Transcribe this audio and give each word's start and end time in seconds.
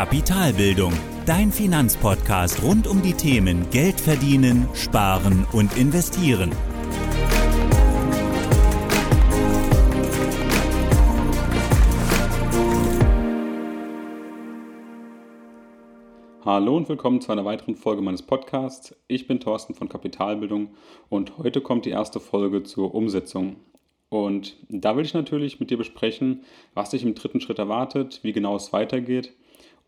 Kapitalbildung, 0.00 0.94
dein 1.26 1.52
Finanzpodcast 1.52 2.62
rund 2.62 2.86
um 2.86 3.02
die 3.02 3.12
Themen 3.12 3.68
Geld 3.70 4.00
verdienen, 4.00 4.66
sparen 4.72 5.46
und 5.52 5.76
investieren. 5.76 6.52
Hallo 16.46 16.78
und 16.78 16.88
willkommen 16.88 17.20
zu 17.20 17.30
einer 17.30 17.44
weiteren 17.44 17.76
Folge 17.76 18.00
meines 18.00 18.22
Podcasts. 18.22 18.96
Ich 19.06 19.26
bin 19.26 19.38
Thorsten 19.38 19.74
von 19.74 19.90
Kapitalbildung 19.90 20.70
und 21.10 21.36
heute 21.36 21.60
kommt 21.60 21.84
die 21.84 21.90
erste 21.90 22.20
Folge 22.20 22.62
zur 22.62 22.94
Umsetzung. 22.94 23.56
Und 24.08 24.56
da 24.70 24.96
will 24.96 25.04
ich 25.04 25.12
natürlich 25.12 25.60
mit 25.60 25.70
dir 25.70 25.76
besprechen, 25.76 26.44
was 26.72 26.88
dich 26.88 27.02
im 27.02 27.14
dritten 27.14 27.42
Schritt 27.42 27.58
erwartet, 27.58 28.20
wie 28.22 28.32
genau 28.32 28.56
es 28.56 28.72
weitergeht. 28.72 29.34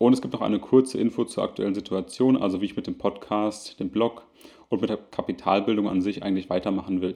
Und 0.03 0.15
es 0.15 0.21
gibt 0.21 0.35
noch 0.35 0.41
eine 0.41 0.59
kurze 0.59 0.99
Info 0.99 1.25
zur 1.25 1.45
aktuellen 1.45 1.77
Situation, 1.77 2.37
also 2.37 2.61
wie 2.61 2.65
ich 2.65 2.75
mit 2.75 2.89
dem 2.89 2.99
Podcast, 2.99 3.79
dem 3.79 3.91
Blog 3.91 4.27
und 4.69 4.81
mit 4.81 4.91
der 4.91 4.97
Kapitalbildung 4.97 5.89
an 5.89 6.03
sich 6.03 6.25
eigentlich 6.25 6.51
weitermachen 6.51 7.01
will. 7.01 7.15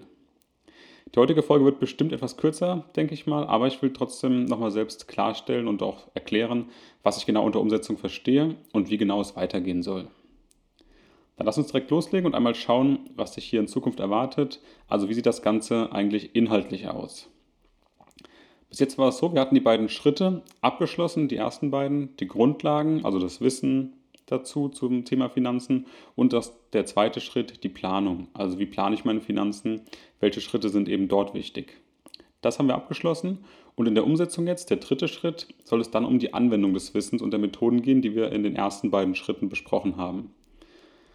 Die 1.12 1.18
heutige 1.18 1.42
Folge 1.42 1.64
wird 1.64 1.80
bestimmt 1.80 2.12
etwas 2.12 2.36
kürzer, 2.36 2.84
denke 2.94 3.12
ich 3.14 3.26
mal, 3.26 3.44
aber 3.44 3.66
ich 3.66 3.82
will 3.82 3.92
trotzdem 3.92 4.44
nochmal 4.44 4.70
selbst 4.70 5.08
klarstellen 5.08 5.66
und 5.66 5.82
auch 5.82 6.06
erklären, 6.14 6.66
was 7.02 7.18
ich 7.18 7.26
genau 7.26 7.44
unter 7.44 7.60
Umsetzung 7.60 7.98
verstehe 7.98 8.54
und 8.72 8.88
wie 8.88 8.98
genau 8.98 9.20
es 9.20 9.34
weitergehen 9.34 9.82
soll. 9.82 10.06
Dann 11.38 11.46
lass 11.46 11.58
uns 11.58 11.66
direkt 11.66 11.90
loslegen 11.90 12.26
und 12.26 12.36
einmal 12.36 12.54
schauen, 12.54 13.10
was 13.16 13.34
sich 13.34 13.46
hier 13.46 13.58
in 13.58 13.66
Zukunft 13.66 13.98
erwartet. 13.98 14.60
Also 14.86 15.08
wie 15.08 15.14
sieht 15.14 15.26
das 15.26 15.42
Ganze 15.42 15.90
eigentlich 15.90 16.36
inhaltlich 16.36 16.86
aus? 16.86 17.28
Bis 18.68 18.80
jetzt 18.80 18.98
war 18.98 19.08
es 19.08 19.18
so, 19.18 19.32
wir 19.32 19.40
hatten 19.40 19.54
die 19.54 19.60
beiden 19.60 19.88
Schritte 19.88 20.42
abgeschlossen, 20.60 21.28
die 21.28 21.36
ersten 21.36 21.70
beiden, 21.70 22.16
die 22.16 22.26
Grundlagen, 22.26 23.04
also 23.04 23.18
das 23.18 23.40
Wissen 23.40 23.92
dazu 24.26 24.68
zum 24.68 25.04
Thema 25.04 25.28
Finanzen 25.28 25.86
und 26.16 26.32
das, 26.32 26.52
der 26.72 26.84
zweite 26.84 27.20
Schritt, 27.20 27.62
die 27.62 27.68
Planung. 27.68 28.28
Also 28.34 28.58
wie 28.58 28.66
plane 28.66 28.94
ich 28.94 29.04
meine 29.04 29.20
Finanzen, 29.20 29.82
welche 30.18 30.40
Schritte 30.40 30.68
sind 30.68 30.88
eben 30.88 31.06
dort 31.06 31.32
wichtig. 31.32 31.80
Das 32.42 32.58
haben 32.58 32.66
wir 32.66 32.74
abgeschlossen 32.74 33.38
und 33.76 33.86
in 33.86 33.94
der 33.94 34.04
Umsetzung 34.04 34.46
jetzt, 34.46 34.70
der 34.70 34.78
dritte 34.78 35.06
Schritt, 35.06 35.48
soll 35.64 35.80
es 35.80 35.90
dann 35.90 36.04
um 36.04 36.18
die 36.18 36.34
Anwendung 36.34 36.74
des 36.74 36.92
Wissens 36.92 37.22
und 37.22 37.30
der 37.30 37.40
Methoden 37.40 37.82
gehen, 37.82 38.02
die 38.02 38.16
wir 38.16 38.32
in 38.32 38.42
den 38.42 38.56
ersten 38.56 38.90
beiden 38.90 39.14
Schritten 39.14 39.48
besprochen 39.48 39.96
haben. 39.96 40.32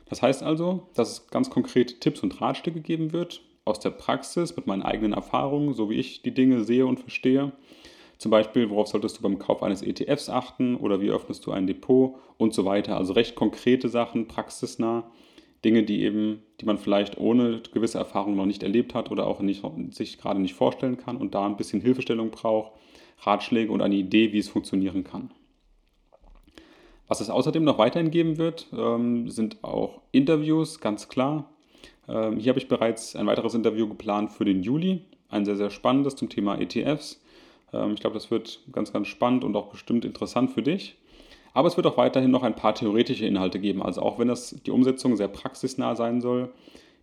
Das 0.07 0.21
heißt 0.21 0.43
also, 0.43 0.87
dass 0.93 1.11
es 1.11 1.27
ganz 1.27 1.49
konkrete 1.49 1.99
Tipps 1.99 2.21
und 2.21 2.39
Ratschläge 2.41 2.81
geben 2.81 3.13
wird 3.13 3.41
aus 3.65 3.79
der 3.79 3.91
Praxis 3.91 4.55
mit 4.55 4.67
meinen 4.67 4.81
eigenen 4.81 5.13
Erfahrungen, 5.13 5.73
so 5.73 5.89
wie 5.89 5.95
ich 5.95 6.21
die 6.21 6.33
Dinge 6.33 6.63
sehe 6.63 6.85
und 6.85 6.99
verstehe. 6.99 7.51
Zum 8.17 8.31
Beispiel, 8.31 8.69
worauf 8.69 8.87
solltest 8.87 9.17
du 9.17 9.23
beim 9.23 9.39
Kauf 9.39 9.63
eines 9.63 9.81
ETFs 9.81 10.29
achten 10.29 10.75
oder 10.75 11.01
wie 11.01 11.09
öffnest 11.09 11.45
du 11.45 11.51
ein 11.51 11.67
Depot 11.67 12.15
und 12.37 12.53
so 12.53 12.65
weiter. 12.65 12.97
Also 12.97 13.13
recht 13.13 13.35
konkrete 13.35 13.89
Sachen, 13.89 14.27
praxisnah, 14.27 15.09
Dinge, 15.63 15.83
die 15.83 16.03
eben, 16.03 16.41
die 16.59 16.65
man 16.65 16.77
vielleicht 16.77 17.19
ohne 17.19 17.61
gewisse 17.73 17.99
Erfahrung 17.99 18.35
noch 18.35 18.45
nicht 18.45 18.63
erlebt 18.63 18.95
hat 18.95 19.11
oder 19.11 19.27
auch 19.27 19.41
nicht, 19.41 19.63
sich 19.91 20.17
gerade 20.17 20.39
nicht 20.39 20.55
vorstellen 20.55 20.97
kann 20.97 21.17
und 21.17 21.35
da 21.35 21.45
ein 21.45 21.57
bisschen 21.57 21.81
Hilfestellung 21.81 22.31
braucht, 22.31 22.71
Ratschläge 23.19 23.71
und 23.71 23.81
eine 23.81 23.95
Idee, 23.95 24.33
wie 24.33 24.39
es 24.39 24.49
funktionieren 24.49 25.03
kann. 25.03 25.31
Was 27.07 27.21
es 27.21 27.29
außerdem 27.29 27.63
noch 27.63 27.77
weiterhin 27.77 28.09
geben 28.09 28.37
wird, 28.37 28.67
ähm, 28.75 29.29
sind 29.29 29.63
auch 29.63 30.01
Interviews, 30.11 30.79
ganz 30.79 31.09
klar. 31.09 31.51
Ähm, 32.07 32.37
hier 32.37 32.49
habe 32.49 32.59
ich 32.59 32.67
bereits 32.67 33.15
ein 33.15 33.27
weiteres 33.27 33.53
Interview 33.53 33.87
geplant 33.87 34.31
für 34.31 34.45
den 34.45 34.63
Juli, 34.63 35.01
ein 35.29 35.45
sehr, 35.45 35.55
sehr 35.55 35.69
spannendes 35.69 36.15
zum 36.15 36.29
Thema 36.29 36.59
ETFs. 36.59 37.21
Ähm, 37.73 37.93
ich 37.93 37.99
glaube, 37.99 38.15
das 38.15 38.31
wird 38.31 38.59
ganz, 38.71 38.91
ganz 38.93 39.07
spannend 39.07 39.43
und 39.43 39.55
auch 39.55 39.67
bestimmt 39.67 40.05
interessant 40.05 40.51
für 40.51 40.61
dich. 40.61 40.95
Aber 41.53 41.67
es 41.67 41.75
wird 41.75 41.87
auch 41.87 41.97
weiterhin 41.97 42.31
noch 42.31 42.43
ein 42.43 42.55
paar 42.55 42.75
theoretische 42.75 43.25
Inhalte 43.25 43.59
geben. 43.59 43.83
Also 43.83 44.01
auch 44.01 44.19
wenn 44.19 44.27
das 44.29 44.55
die 44.65 44.71
Umsetzung 44.71 45.17
sehr 45.17 45.27
praxisnah 45.27 45.95
sein 45.95 46.21
soll, 46.21 46.49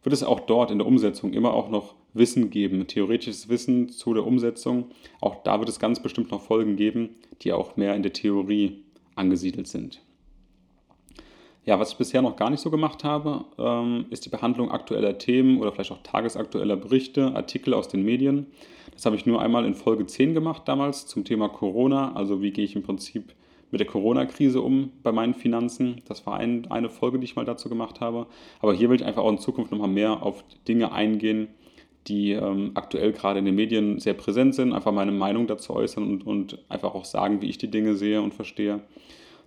wird 0.03 0.13
es 0.13 0.23
auch 0.23 0.41
dort 0.41 0.71
in 0.71 0.79
der 0.79 0.87
Umsetzung 0.87 1.33
immer 1.33 1.53
auch 1.53 1.69
noch 1.69 1.95
Wissen 2.15 2.51
geben, 2.51 2.87
theoretisches 2.87 3.49
Wissen 3.49 3.91
zu 3.91 4.15
der 4.15 4.27
Umsetzung. 4.27 4.87
Auch 5.21 5.43
da 5.43 5.59
wird 5.59 5.69
es 5.69 5.79
ganz 5.79 6.01
bestimmt 6.01 6.31
noch 6.31 6.41
Folgen 6.41 6.77
geben, 6.77 7.11
die 7.43 7.53
auch 7.53 7.77
mehr 7.77 7.95
in 7.95 8.03
der 8.03 8.13
Theorie 8.13 8.85
angesiedelt 9.15 9.69
sind. 9.69 10.01
Ja, 11.69 11.79
was 11.79 11.93
ich 11.93 11.99
bisher 11.99 12.23
noch 12.23 12.37
gar 12.37 12.49
nicht 12.49 12.61
so 12.61 12.71
gemacht 12.71 13.05
habe, 13.05 13.45
ähm, 13.59 14.07
ist 14.09 14.25
die 14.25 14.31
Behandlung 14.31 14.71
aktueller 14.71 15.19
Themen 15.19 15.61
oder 15.61 15.71
vielleicht 15.71 15.93
auch 15.93 16.03
tagesaktueller 16.03 16.77
Berichte, 16.77 17.37
Artikel 17.37 17.75
aus 17.75 17.89
den 17.89 18.05
Medien. 18.05 18.47
Das 18.95 19.05
habe 19.05 19.17
ich 19.17 19.27
nur 19.27 19.43
einmal 19.43 19.67
in 19.67 19.75
Folge 19.75 20.07
10 20.07 20.33
gemacht 20.33 20.63
damals 20.65 21.07
zum 21.07 21.27
Thema 21.27 21.51
Corona. 21.51 22.15
Also 22.15 22.41
wie 22.41 22.53
gehe 22.53 22.65
ich 22.65 22.75
im 22.75 22.85
Prinzip 22.85 23.35
mit 23.71 23.81
der 23.81 23.87
Corona-Krise 23.87 24.63
um 24.63 24.93
bei 25.03 25.13
meinen 25.13 25.35
Finanzen. 25.35 26.01
Das 26.09 26.27
war 26.27 26.39
ein, 26.39 26.71
eine 26.71 26.89
Folge, 26.89 27.19
die 27.19 27.27
ich 27.27 27.37
mal 27.37 27.45
dazu 27.45 27.69
gemacht 27.69 28.01
habe. 28.01 28.29
Aber 28.61 28.73
hier 28.73 28.89
will 28.89 28.97
ich 28.97 29.05
einfach 29.05 29.23
auch 29.23 29.31
in 29.31 29.37
Zukunft 29.37 29.71
nochmal 29.71 29.89
mehr 29.89 30.23
auf 30.23 30.43
Dinge 30.67 30.93
eingehen, 30.93 31.49
die 32.07 32.33
ähm, 32.33 32.71
aktuell 32.77 33.13
gerade 33.13 33.41
in 33.41 33.45
den 33.45 33.57
Medien 33.57 34.01
sehr 34.01 34.15
präsent 34.15 34.55
sind, 34.55 34.73
einfach 34.73 34.93
meine 34.93 35.13
Meinung 35.13 35.47
dazu 35.47 35.75
äußern 35.75 36.05
und, 36.05 36.27
und 36.27 36.65
einfach 36.71 36.95
auch 36.95 37.05
sagen, 37.05 37.43
wie 37.43 37.51
ich 37.51 37.59
die 37.59 37.71
Dinge 37.71 37.95
sehe 37.95 38.23
und 38.23 38.33
verstehe. 38.33 38.81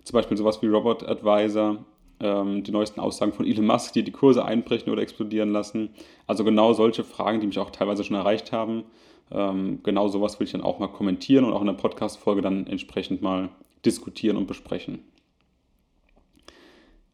Zum 0.04 0.14
Beispiel 0.14 0.36
sowas 0.36 0.62
wie 0.62 0.66
Robot 0.66 1.08
Advisor, 1.08 1.84
ähm, 2.22 2.62
die 2.62 2.70
neuesten 2.70 3.00
Aussagen 3.00 3.32
von 3.32 3.46
Elon 3.46 3.66
Musk, 3.66 3.92
die 3.92 4.04
die 4.04 4.12
Kurse 4.12 4.44
einbrechen 4.44 4.92
oder 4.92 5.02
explodieren 5.02 5.50
lassen. 5.50 5.90
Also 6.26 6.44
genau 6.44 6.72
solche 6.72 7.04
Fragen, 7.04 7.40
die 7.40 7.46
mich 7.46 7.58
auch 7.58 7.70
teilweise 7.70 8.04
schon 8.04 8.16
erreicht 8.16 8.52
haben. 8.52 8.84
Ähm, 9.30 9.80
genau 9.82 10.08
sowas 10.08 10.38
will 10.38 10.46
ich 10.46 10.52
dann 10.52 10.62
auch 10.62 10.78
mal 10.78 10.88
kommentieren 10.88 11.44
und 11.44 11.52
auch 11.52 11.60
in 11.60 11.66
der 11.66 11.74
Podcast-Folge 11.74 12.42
dann 12.42 12.66
entsprechend 12.66 13.22
mal 13.22 13.48
diskutieren 13.84 14.36
und 14.36 14.46
besprechen. 14.46 15.00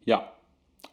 Ja, 0.04 0.32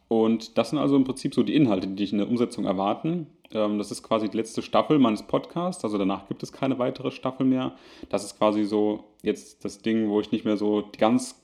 und 0.08 0.58
das 0.58 0.70
sind 0.70 0.80
also 0.80 0.96
im 0.96 1.04
Prinzip 1.04 1.34
so 1.34 1.44
die 1.44 1.56
Inhalte, 1.56 1.88
die 1.88 1.96
dich 1.96 2.12
in 2.12 2.20
der 2.20 2.30
Umsetzung 2.30 2.66
erwarten. 2.66 3.28
Ähm, 3.52 3.78
das 3.78 3.92
ist 3.92 4.04
quasi 4.04 4.30
die 4.30 4.38
letzte 4.38 4.62
Staffel 4.62 5.00
meines 5.00 5.24
Podcasts, 5.24 5.84
also 5.84 5.98
danach 5.98 6.28
gibt 6.28 6.44
es 6.44 6.52
keine 6.52 6.80
weitere 6.80 7.12
Staffel 7.12 7.46
mehr. 7.46 7.74
Das 8.10 8.24
ist 8.24 8.38
quasi 8.38 8.64
so 8.64 9.06
jetzt 9.24 9.66
das 9.66 9.80
Ding, 9.80 10.10
wo 10.10 10.20
ich 10.22 10.32
nicht 10.32 10.46
mehr 10.46 10.58
so 10.58 10.82
die 10.82 11.00
ganz 11.00 11.42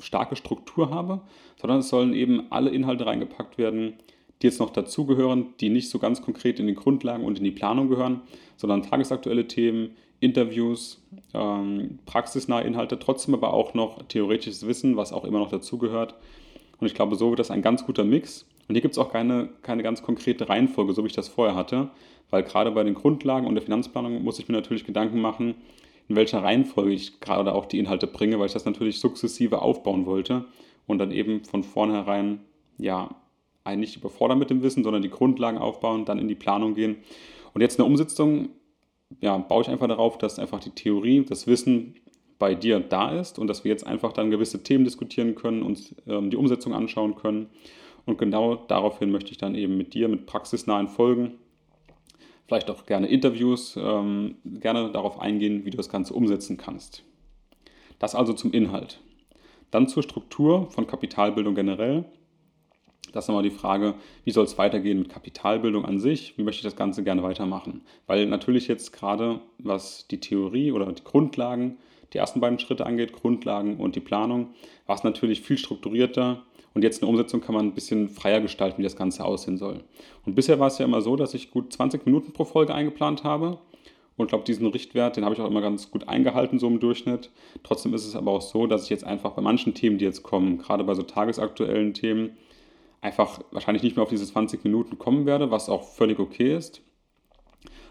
starke 0.00 0.36
Struktur 0.36 0.90
habe, 0.90 1.20
sondern 1.60 1.80
es 1.80 1.88
sollen 1.88 2.14
eben 2.14 2.50
alle 2.50 2.70
Inhalte 2.70 3.06
reingepackt 3.06 3.58
werden, 3.58 3.94
die 4.42 4.46
jetzt 4.48 4.60
noch 4.60 4.70
dazugehören, 4.70 5.54
die 5.60 5.70
nicht 5.70 5.90
so 5.90 5.98
ganz 5.98 6.22
konkret 6.22 6.60
in 6.60 6.66
die 6.66 6.74
Grundlagen 6.74 7.24
und 7.24 7.38
in 7.38 7.44
die 7.44 7.50
Planung 7.50 7.88
gehören, 7.88 8.20
sondern 8.56 8.82
tagesaktuelle 8.82 9.48
Themen, 9.48 9.90
Interviews, 10.20 11.02
ähm, 11.34 11.98
praxisnahe 12.06 12.64
Inhalte, 12.64 12.98
trotzdem 12.98 13.34
aber 13.34 13.52
auch 13.52 13.74
noch 13.74 14.02
theoretisches 14.04 14.66
Wissen, 14.66 14.96
was 14.96 15.12
auch 15.12 15.24
immer 15.24 15.38
noch 15.38 15.50
dazugehört. 15.50 16.14
Und 16.80 16.86
ich 16.86 16.94
glaube, 16.94 17.16
so 17.16 17.30
wird 17.30 17.38
das 17.38 17.50
ein 17.50 17.62
ganz 17.62 17.84
guter 17.84 18.04
Mix. 18.04 18.46
Und 18.68 18.74
hier 18.74 18.82
gibt 18.82 18.94
es 18.94 18.98
auch 18.98 19.12
keine, 19.12 19.50
keine 19.62 19.82
ganz 19.82 20.02
konkrete 20.02 20.48
Reihenfolge, 20.48 20.94
so 20.94 21.02
wie 21.02 21.08
ich 21.08 21.12
das 21.12 21.28
vorher 21.28 21.54
hatte, 21.54 21.90
weil 22.30 22.42
gerade 22.42 22.70
bei 22.70 22.82
den 22.82 22.94
Grundlagen 22.94 23.46
und 23.46 23.54
der 23.54 23.62
Finanzplanung 23.62 24.22
muss 24.22 24.38
ich 24.38 24.48
mir 24.48 24.54
natürlich 24.54 24.84
Gedanken 24.84 25.20
machen, 25.20 25.54
in 26.08 26.16
welcher 26.16 26.42
Reihenfolge 26.42 26.92
ich 26.92 27.20
gerade 27.20 27.54
auch 27.54 27.66
die 27.66 27.78
Inhalte 27.78 28.06
bringe, 28.06 28.38
weil 28.38 28.46
ich 28.46 28.52
das 28.52 28.64
natürlich 28.64 29.00
sukzessive 29.00 29.62
aufbauen 29.62 30.06
wollte 30.06 30.44
und 30.86 30.98
dann 30.98 31.10
eben 31.10 31.44
von 31.44 31.62
vornherein 31.62 32.40
ja 32.78 33.14
eigentlich 33.64 33.90
nicht 33.90 33.96
überfordern 33.96 34.38
mit 34.38 34.50
dem 34.50 34.62
Wissen, 34.62 34.84
sondern 34.84 35.02
die 35.02 35.10
Grundlagen 35.10 35.58
aufbauen, 35.58 36.04
dann 36.04 36.18
in 36.18 36.28
die 36.28 36.34
Planung 36.34 36.74
gehen. 36.74 36.96
Und 37.54 37.62
jetzt 37.62 37.78
eine 37.78 37.86
Umsetzung, 37.86 38.50
ja, 39.20 39.38
baue 39.38 39.62
ich 39.62 39.68
einfach 39.68 39.88
darauf, 39.88 40.18
dass 40.18 40.38
einfach 40.38 40.60
die 40.60 40.70
Theorie, 40.70 41.24
das 41.24 41.46
Wissen 41.46 41.94
bei 42.38 42.54
dir 42.54 42.80
da 42.80 43.18
ist 43.18 43.38
und 43.38 43.46
dass 43.46 43.64
wir 43.64 43.70
jetzt 43.70 43.86
einfach 43.86 44.12
dann 44.12 44.30
gewisse 44.30 44.62
Themen 44.62 44.84
diskutieren 44.84 45.34
können, 45.34 45.62
uns 45.62 45.94
ähm, 46.06 46.30
die 46.30 46.36
Umsetzung 46.36 46.74
anschauen 46.74 47.14
können. 47.14 47.48
Und 48.04 48.18
genau 48.18 48.56
daraufhin 48.56 49.10
möchte 49.10 49.30
ich 49.30 49.38
dann 49.38 49.54
eben 49.54 49.78
mit 49.78 49.94
dir 49.94 50.08
mit 50.08 50.26
praxisnahen 50.26 50.88
Folgen 50.88 51.38
vielleicht 52.46 52.70
auch 52.70 52.86
gerne 52.86 53.06
Interviews, 53.06 53.76
ähm, 53.76 54.36
gerne 54.44 54.90
darauf 54.90 55.18
eingehen, 55.18 55.64
wie 55.64 55.70
du 55.70 55.76
das 55.76 55.88
Ganze 55.88 56.14
umsetzen 56.14 56.56
kannst. 56.56 57.04
Das 57.98 58.14
also 58.14 58.32
zum 58.32 58.52
Inhalt. 58.52 59.00
Dann 59.70 59.88
zur 59.88 60.02
Struktur 60.02 60.70
von 60.70 60.86
Kapitalbildung 60.86 61.54
generell. 61.54 62.04
Das 63.12 63.24
ist 63.24 63.28
nochmal 63.28 63.44
die 63.44 63.50
Frage, 63.50 63.94
wie 64.24 64.30
soll 64.30 64.44
es 64.44 64.58
weitergehen 64.58 64.98
mit 64.98 65.08
Kapitalbildung 65.08 65.84
an 65.84 66.00
sich? 66.00 66.36
Wie 66.36 66.42
möchte 66.42 66.60
ich 66.60 66.64
das 66.64 66.76
Ganze 66.76 67.04
gerne 67.04 67.22
weitermachen? 67.22 67.82
Weil 68.06 68.26
natürlich 68.26 68.66
jetzt 68.66 68.92
gerade, 68.92 69.40
was 69.58 70.08
die 70.08 70.20
Theorie 70.20 70.72
oder 70.72 70.90
die 70.92 71.04
Grundlagen, 71.04 71.78
die 72.12 72.18
ersten 72.18 72.40
beiden 72.40 72.58
Schritte 72.58 72.86
angeht, 72.86 73.12
Grundlagen 73.12 73.76
und 73.78 73.96
die 73.96 74.00
Planung, 74.00 74.54
war 74.86 74.96
es 74.96 75.04
natürlich 75.04 75.42
viel 75.42 75.58
strukturierter, 75.58 76.42
und 76.74 76.82
jetzt 76.82 77.02
eine 77.02 77.08
Umsetzung 77.08 77.40
kann 77.40 77.54
man 77.54 77.66
ein 77.66 77.74
bisschen 77.74 78.08
freier 78.08 78.40
gestalten, 78.40 78.78
wie 78.78 78.82
das 78.82 78.96
Ganze 78.96 79.24
aussehen 79.24 79.56
soll. 79.56 79.84
Und 80.26 80.34
bisher 80.34 80.58
war 80.58 80.66
es 80.66 80.78
ja 80.78 80.84
immer 80.84 81.00
so, 81.00 81.14
dass 81.14 81.32
ich 81.32 81.52
gut 81.52 81.72
20 81.72 82.04
Minuten 82.04 82.32
pro 82.32 82.44
Folge 82.44 82.74
eingeplant 82.74 83.22
habe. 83.22 83.58
Und 84.16 84.26
ich 84.26 84.28
glaube, 84.28 84.44
diesen 84.44 84.66
Richtwert, 84.66 85.16
den 85.16 85.24
habe 85.24 85.34
ich 85.34 85.40
auch 85.40 85.48
immer 85.48 85.60
ganz 85.60 85.90
gut 85.90 86.08
eingehalten, 86.08 86.58
so 86.58 86.66
im 86.66 86.80
Durchschnitt. 86.80 87.30
Trotzdem 87.62 87.94
ist 87.94 88.06
es 88.06 88.16
aber 88.16 88.32
auch 88.32 88.42
so, 88.42 88.66
dass 88.66 88.84
ich 88.84 88.90
jetzt 88.90 89.04
einfach 89.04 89.32
bei 89.32 89.42
manchen 89.42 89.74
Themen, 89.74 89.98
die 89.98 90.04
jetzt 90.04 90.22
kommen, 90.22 90.58
gerade 90.58 90.84
bei 90.84 90.94
so 90.94 91.02
tagesaktuellen 91.02 91.94
Themen, 91.94 92.36
einfach 93.00 93.40
wahrscheinlich 93.50 93.82
nicht 93.82 93.96
mehr 93.96 94.02
auf 94.02 94.10
diese 94.10 94.26
20 94.26 94.64
Minuten 94.64 94.98
kommen 94.98 95.26
werde, 95.26 95.50
was 95.50 95.68
auch 95.68 95.84
völlig 95.84 96.18
okay 96.18 96.56
ist. 96.56 96.80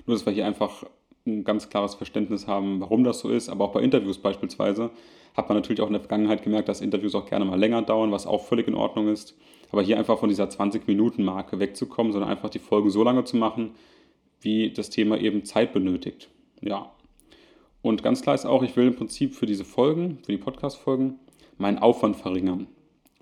Nur, 0.06 0.16
dass 0.16 0.26
wir 0.26 0.34
hier 0.34 0.46
einfach 0.46 0.86
ein 1.26 1.44
ganz 1.44 1.70
klares 1.70 1.96
Verständnis 1.96 2.48
haben, 2.48 2.82
warum 2.82 3.04
das 3.04 3.20
so 3.20 3.30
ist. 3.30 3.50
Aber 3.50 3.66
auch 3.66 3.72
bei 3.72 3.82
Interviews 3.82 4.18
beispielsweise 4.18 4.92
hat 5.36 5.50
man 5.50 5.58
natürlich 5.58 5.82
auch 5.82 5.88
in 5.88 5.94
der 5.94 6.02
Vergangenheit 6.02 6.44
gemerkt, 6.44 6.70
dass 6.70 6.82
Interviews 6.82 7.16
auch 7.16 7.26
gerne 7.26 7.46
mal 7.46 7.60
länger 7.60 7.82
dauern, 7.82 8.12
was 8.12 8.28
auch 8.28 8.46
völlig 8.46 8.68
in 8.68 8.76
Ordnung 8.76 9.08
ist. 9.08 9.38
Aber 9.72 9.82
hier 9.82 9.98
einfach 9.98 10.20
von 10.20 10.30
dieser 10.30 10.46
20-Minuten-Marke 10.46 11.60
wegzukommen, 11.60 12.12
sondern 12.12 12.30
einfach 12.30 12.50
die 12.50 12.60
Folgen 12.60 12.90
so 12.90 13.04
lange 13.04 13.24
zu 13.24 13.38
machen, 13.38 13.72
wie 14.42 14.72
das 14.72 14.90
Thema 14.90 15.18
eben 15.18 15.46
Zeit 15.46 15.74
benötigt. 15.74 16.30
Ja. 16.62 16.92
Und 17.82 18.04
ganz 18.04 18.22
klar 18.22 18.36
ist 18.36 18.46
auch, 18.46 18.62
ich 18.62 18.76
will 18.76 18.88
im 18.88 18.96
Prinzip 18.96 19.34
für 19.34 19.46
diese 19.46 19.66
Folgen, 19.66 20.20
für 20.24 20.32
die 20.32 20.38
Podcast-Folgen, 20.38 21.20
meinen 21.58 21.80
Aufwand 21.80 22.16
verringern. 22.16 22.68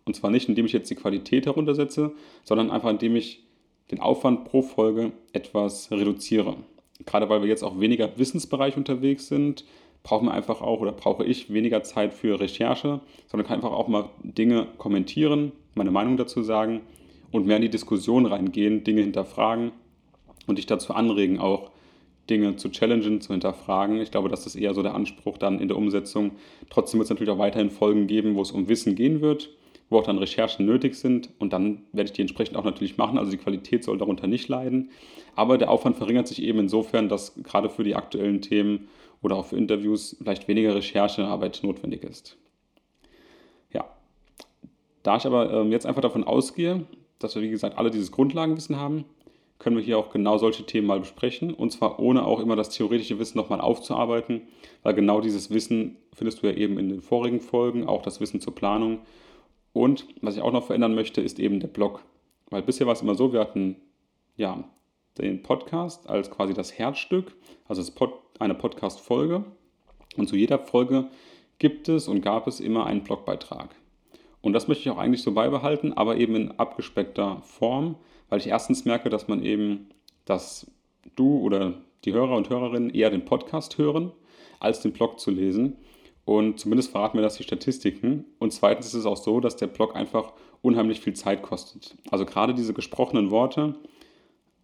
Und 0.06 0.16
zwar 0.16 0.32
nicht, 0.32 0.50
indem 0.50 0.66
ich 0.66 0.74
jetzt 0.74 0.90
die 0.90 0.96
Qualität 0.96 1.46
heruntersetze, 1.46 2.12
sondern 2.44 2.72
einfach, 2.72 2.90
indem 2.90 3.16
ich 3.16 3.44
den 3.92 4.00
Aufwand 4.00 4.46
pro 4.46 4.62
Folge 4.62 5.12
etwas 5.34 5.92
reduziere. 5.92 6.58
Gerade 7.06 7.30
weil 7.30 7.42
wir 7.42 7.50
jetzt 7.50 7.64
auch 7.64 7.80
weniger 7.80 8.18
Wissensbereich 8.18 8.78
unterwegs 8.78 9.28
sind, 9.28 9.66
brauchen 10.04 10.28
wir 10.28 10.34
einfach 10.34 10.62
auch 10.62 10.80
oder 10.80 10.92
brauche 10.92 11.24
ich 11.26 11.54
weniger 11.54 11.84
Zeit 11.84 12.14
für 12.14 12.40
Recherche, 12.40 13.02
sondern 13.28 13.48
kann 13.48 13.58
einfach 13.58 13.72
auch 13.72 13.88
mal 13.88 14.10
Dinge 14.24 14.68
kommentieren, 14.78 15.52
meine 15.76 15.92
Meinung 15.92 16.18
dazu 16.18 16.42
sagen 16.42 16.82
und 17.32 17.46
mehr 17.46 17.58
in 17.58 17.62
die 17.62 17.70
Diskussion 17.70 18.26
reingehen, 18.26 18.84
Dinge 18.84 19.02
hinterfragen 19.02 19.72
und 20.48 20.58
dich 20.58 20.66
dazu 20.66 20.94
anregen, 20.94 21.40
auch 21.40 21.70
Dinge 22.30 22.56
zu 22.56 22.70
challengen, 22.70 23.22
zu 23.22 23.34
hinterfragen. 23.34 24.02
Ich 24.02 24.12
glaube, 24.12 24.30
das 24.30 24.46
ist 24.46 24.56
eher 24.56 24.74
so 24.74 24.82
der 24.82 24.96
Anspruch 24.96 25.38
dann 25.38 25.60
in 25.60 25.68
der 25.68 25.78
Umsetzung. 25.78 26.32
Trotzdem 26.70 27.00
wird 27.00 27.06
es 27.06 27.10
natürlich 27.10 27.32
auch 27.32 27.40
weiterhin 27.40 27.70
Folgen 27.70 28.08
geben, 28.08 28.36
wo 28.36 28.42
es 28.42 28.52
um 28.52 28.70
Wissen 28.70 28.96
gehen 28.96 29.22
wird 29.22 29.50
wo 29.92 30.00
auch 30.00 30.04
dann 30.04 30.18
Recherchen 30.18 30.66
nötig 30.66 30.96
sind 30.96 31.30
und 31.38 31.52
dann 31.52 31.84
werde 31.92 32.08
ich 32.08 32.14
die 32.14 32.22
entsprechend 32.22 32.56
auch 32.56 32.64
natürlich 32.64 32.98
machen. 32.98 33.18
Also 33.18 33.30
die 33.30 33.38
Qualität 33.38 33.84
soll 33.84 33.98
darunter 33.98 34.26
nicht 34.26 34.48
leiden. 34.48 34.90
Aber 35.36 35.58
der 35.58 35.70
Aufwand 35.70 35.98
verringert 35.98 36.30
sich 36.30 36.42
eben 36.42 36.60
insofern, 36.60 37.10
dass 37.10 37.36
gerade 37.44 37.70
für 37.70 37.84
die 37.84 37.94
aktuellen 37.94 38.42
Themen 38.42 38.88
oder 39.22 39.36
auch 39.36 39.48
für 39.48 39.58
Interviews 39.58 40.16
vielleicht 40.18 40.48
weniger 40.48 40.74
Recherchearbeit 40.74 41.60
notwendig 41.64 42.04
ist. 42.04 42.38
Ja, 43.74 43.86
da 45.04 45.18
ich 45.18 45.26
aber 45.26 45.52
ähm, 45.52 45.74
jetzt 45.74 45.86
einfach 45.86 46.02
davon 46.02 46.24
ausgehe, 46.24 46.86
dass 47.20 47.36
wir 47.36 47.42
wie 47.42 47.50
gesagt 47.50 47.78
alle 47.78 47.92
dieses 47.92 48.14
Grundlagenwissen 48.14 48.78
haben, 48.78 49.04
können 49.60 49.76
wir 49.76 49.84
hier 49.84 49.98
auch 49.98 50.10
genau 50.10 50.38
solche 50.38 50.66
Themen 50.66 50.88
mal 50.88 51.02
besprechen 51.02 51.54
und 51.54 51.72
zwar 51.72 52.00
ohne 52.00 52.26
auch 52.26 52.40
immer 52.40 52.56
das 52.56 52.70
theoretische 52.70 53.20
Wissen 53.20 53.38
nochmal 53.38 53.60
aufzuarbeiten, 53.60 54.44
weil 54.84 54.94
genau 54.94 55.20
dieses 55.20 55.52
Wissen 55.52 55.98
findest 56.14 56.42
du 56.42 56.48
ja 56.48 56.54
eben 56.54 56.80
in 56.80 56.88
den 56.88 57.02
vorigen 57.02 57.42
Folgen, 57.42 57.88
auch 57.88 58.02
das 58.02 58.22
Wissen 58.22 58.40
zur 58.40 58.56
Planung 58.56 59.00
und 59.74 60.06
was 60.22 60.36
ich 60.36 60.42
auch 60.42 60.52
noch 60.52 60.66
verändern 60.66 60.96
möchte, 60.96 61.22
ist 61.22 61.40
eben 61.40 61.60
der 61.60 61.68
Blog. 61.68 62.04
Weil 62.50 62.62
bisher 62.62 62.88
war 62.88 62.94
es 62.94 63.02
immer 63.02 63.16
so, 63.16 63.32
wir 63.32 63.40
hatten 63.40 63.78
ja 64.36 64.64
den 65.18 65.42
Podcast 65.44 66.10
als 66.10 66.30
quasi 66.30 66.54
das 66.54 66.78
Herzstück, 66.78 67.36
also 67.68 67.90
Pod, 67.94 68.14
eine 68.40 68.56
Podcast-Folge. 68.56 69.46
Und 70.18 70.28
zu 70.28 70.36
jeder 70.36 70.60
Folge 70.60 71.08
gibt 71.60 71.88
es 71.90 72.08
und 72.08 72.22
gab 72.22 72.48
es 72.48 72.60
immer 72.60 72.86
einen 72.86 73.04
Blogbeitrag. 73.04 73.76
Und 74.42 74.54
das 74.54 74.68
möchte 74.68 74.82
ich 74.82 74.90
auch 74.90 74.98
eigentlich 74.98 75.22
so 75.22 75.34
beibehalten, 75.34 75.94
aber 75.94 76.18
eben 76.18 76.36
in 76.36 76.52
abgespeckter 76.52 77.42
Form, 77.44 77.96
weil 78.30 78.40
ich 78.40 78.48
erstens 78.48 78.86
merke, 78.86 79.10
dass 79.10 79.28
man 79.28 79.44
eben, 79.44 79.90
dass 80.26 80.70
du 81.16 81.40
oder 81.40 81.76
die 82.04 82.14
Hörer 82.14 82.36
und 82.36 82.50
Hörerinnen 82.50 82.90
eher 82.90 83.12
den 83.12 83.26
Podcast 83.26 83.78
hören, 83.78 84.12
als 84.60 84.82
den 84.82 84.92
Blog 84.92 85.20
zu 85.20 85.32
lesen. 85.32 85.78
Und 86.32 86.62
zumindest 86.62 86.92
verraten 86.92 87.18
mir 87.18 87.24
das 87.24 87.36
die 87.36 87.44
Statistiken. 87.44 88.24
Und 88.40 88.54
zweitens 88.54 88.88
ist 88.88 88.94
es 88.94 89.06
auch 89.06 89.18
so, 89.18 89.42
dass 89.42 89.58
der 89.58 89.68
Blog 89.68 89.98
einfach 89.98 90.32
unheimlich 90.62 91.02
viel 91.02 91.12
Zeit 91.12 91.42
kostet. 91.42 91.98
Also 92.10 92.26
gerade 92.26 92.54
diese 92.54 92.74
gesprochenen 92.74 93.32
Worte 93.32 93.76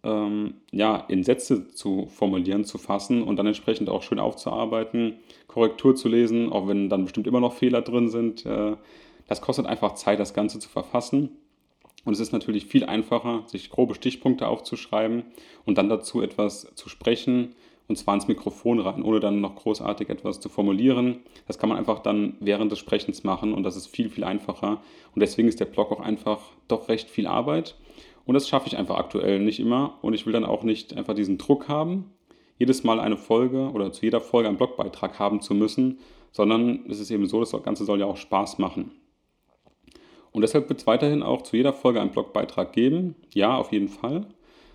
ähm, 0.02 0.54
ja, 0.70 1.04
in 1.08 1.24
Sätze 1.24 1.68
zu 1.68 2.06
formulieren, 2.06 2.64
zu 2.64 2.78
fassen 2.78 3.22
und 3.22 3.36
dann 3.36 3.46
entsprechend 3.46 3.90
auch 3.90 4.02
schön 4.02 4.18
aufzuarbeiten, 4.18 5.18
Korrektur 5.46 5.94
zu 5.94 6.08
lesen, 6.08 6.50
auch 6.50 6.68
wenn 6.68 6.88
dann 6.88 7.04
bestimmt 7.04 7.26
immer 7.26 7.40
noch 7.40 7.52
Fehler 7.52 7.82
drin 7.82 8.08
sind. 8.08 8.46
Äh, 8.46 8.76
das 9.26 9.42
kostet 9.42 9.66
einfach 9.66 9.92
Zeit, 9.92 10.20
das 10.20 10.32
Ganze 10.32 10.60
zu 10.60 10.70
verfassen. 10.70 11.36
Und 12.06 12.14
es 12.14 12.20
ist 12.20 12.32
natürlich 12.32 12.64
viel 12.64 12.84
einfacher, 12.84 13.42
sich 13.46 13.68
grobe 13.68 13.94
Stichpunkte 13.94 14.46
aufzuschreiben 14.46 15.24
und 15.66 15.76
dann 15.76 15.90
dazu 15.90 16.22
etwas 16.22 16.74
zu 16.76 16.88
sprechen, 16.88 17.54
und 17.88 17.96
zwar 17.96 18.14
ins 18.14 18.28
Mikrofon 18.28 18.80
rein, 18.80 19.02
ohne 19.02 19.18
dann 19.18 19.40
noch 19.40 19.56
großartig 19.56 20.10
etwas 20.10 20.40
zu 20.40 20.50
formulieren. 20.50 21.20
Das 21.46 21.58
kann 21.58 21.70
man 21.70 21.78
einfach 21.78 22.00
dann 22.00 22.36
während 22.38 22.70
des 22.70 22.78
Sprechens 22.78 23.24
machen 23.24 23.54
und 23.54 23.62
das 23.62 23.76
ist 23.76 23.86
viel, 23.86 24.10
viel 24.10 24.24
einfacher. 24.24 24.82
Und 25.14 25.20
deswegen 25.20 25.48
ist 25.48 25.58
der 25.58 25.64
Blog 25.64 25.90
auch 25.90 26.00
einfach 26.00 26.40
doch 26.68 26.88
recht 26.88 27.08
viel 27.08 27.26
Arbeit. 27.26 27.76
Und 28.26 28.34
das 28.34 28.46
schaffe 28.46 28.66
ich 28.66 28.76
einfach 28.76 28.98
aktuell 28.98 29.40
nicht 29.40 29.58
immer. 29.58 29.98
Und 30.02 30.12
ich 30.12 30.26
will 30.26 30.34
dann 30.34 30.44
auch 30.44 30.62
nicht 30.62 30.94
einfach 30.94 31.14
diesen 31.14 31.38
Druck 31.38 31.66
haben, 31.68 32.12
jedes 32.58 32.84
Mal 32.84 33.00
eine 33.00 33.16
Folge 33.16 33.70
oder 33.70 33.90
zu 33.90 34.04
jeder 34.04 34.20
Folge 34.20 34.48
einen 34.48 34.58
Blogbeitrag 34.58 35.18
haben 35.18 35.40
zu 35.40 35.54
müssen, 35.54 35.98
sondern 36.30 36.84
es 36.90 37.00
ist 37.00 37.10
eben 37.10 37.26
so, 37.26 37.40
das 37.40 37.50
Ganze 37.62 37.86
soll 37.86 38.00
ja 38.00 38.06
auch 38.06 38.18
Spaß 38.18 38.58
machen. 38.58 38.90
Und 40.30 40.42
deshalb 40.42 40.68
wird 40.68 40.80
es 40.80 40.86
weiterhin 40.86 41.22
auch 41.22 41.40
zu 41.40 41.56
jeder 41.56 41.72
Folge 41.72 42.02
einen 42.02 42.10
Blogbeitrag 42.10 42.74
geben. 42.74 43.14
Ja, 43.32 43.56
auf 43.56 43.72
jeden 43.72 43.88
Fall. 43.88 44.26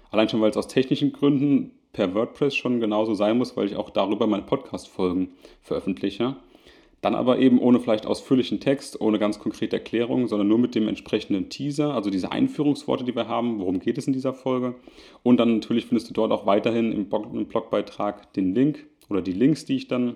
Allein 0.10 0.30
schon, 0.30 0.42
weil 0.42 0.50
es 0.50 0.58
aus 0.58 0.68
technischen 0.68 1.14
Gründen 1.14 1.72
per 1.94 2.14
WordPress 2.14 2.56
schon 2.56 2.80
genauso 2.80 3.14
sein 3.14 3.38
muss, 3.38 3.56
weil 3.56 3.68
ich 3.68 3.76
auch 3.76 3.92
darüber 3.92 4.28
meine 4.28 4.44
Podcast-Folgen 4.44 5.30
veröffentliche. 5.62 6.36
Dann 7.02 7.16
aber 7.16 7.38
eben 7.38 7.60
ohne 7.60 7.80
vielleicht 7.80 8.06
ausführlichen 8.06 8.60
Text, 8.62 9.00
ohne 9.02 9.20
ganz 9.20 9.38
konkrete 9.38 9.76
Erklärung, 9.76 10.28
sondern 10.28 10.48
nur 10.48 10.58
mit 10.58 10.74
dem 10.74 10.88
entsprechenden 10.88 11.50
Teaser, 11.50 11.94
also 11.94 12.10
diese 12.10 12.32
Einführungsworte, 12.32 13.04
die 13.04 13.16
wir 13.16 13.28
haben, 13.28 13.60
worum 13.60 13.80
geht 13.80 13.98
es 13.98 14.08
in 14.08 14.14
dieser 14.14 14.34
Folge. 14.34 14.76
Und 15.22 15.38
dann 15.38 15.56
natürlich 15.56 15.86
findest 15.86 16.10
du 16.10 16.14
dort 16.14 16.32
auch 16.32 16.46
weiterhin 16.46 16.92
im, 16.94 17.10
Blogbeitrag 17.10 18.34
den 18.34 18.56
Link 18.56 18.86
oder 19.10 19.22
die 19.22 19.34
Links, 19.34 19.66
die 19.66 19.76
ich 19.76 19.88
dann 19.88 20.16